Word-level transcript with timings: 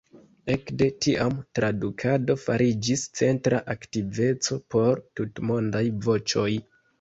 Ekde 0.51 0.85
tiam 1.05 1.35
tradukado 1.59 2.35
fariĝis 2.45 3.03
centra 3.19 3.61
aktiveco 3.75 4.59
por 4.77 5.05
Tutmondaj 5.21 5.85
Voĉoj. 6.09 6.49